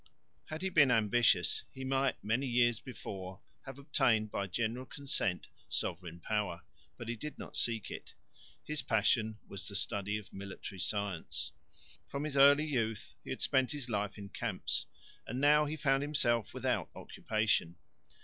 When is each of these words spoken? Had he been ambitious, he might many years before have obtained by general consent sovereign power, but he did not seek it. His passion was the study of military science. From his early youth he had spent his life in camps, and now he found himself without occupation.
Had 0.45 0.63
he 0.63 0.69
been 0.69 0.89
ambitious, 0.89 1.61
he 1.71 1.83
might 1.83 2.23
many 2.23 2.47
years 2.47 2.79
before 2.79 3.39
have 3.67 3.77
obtained 3.77 4.31
by 4.31 4.47
general 4.47 4.87
consent 4.87 5.47
sovereign 5.69 6.19
power, 6.19 6.63
but 6.97 7.07
he 7.07 7.15
did 7.15 7.37
not 7.37 7.55
seek 7.55 7.91
it. 7.91 8.15
His 8.63 8.81
passion 8.81 9.37
was 9.47 9.67
the 9.67 9.75
study 9.75 10.17
of 10.17 10.33
military 10.33 10.79
science. 10.79 11.51
From 12.07 12.23
his 12.23 12.35
early 12.35 12.65
youth 12.65 13.13
he 13.23 13.29
had 13.29 13.41
spent 13.41 13.73
his 13.73 13.89
life 13.89 14.17
in 14.17 14.29
camps, 14.29 14.87
and 15.27 15.39
now 15.39 15.65
he 15.65 15.75
found 15.77 16.01
himself 16.01 16.51
without 16.51 16.89
occupation. 16.95 17.75